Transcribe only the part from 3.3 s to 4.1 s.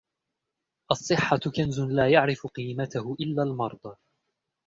المرضى.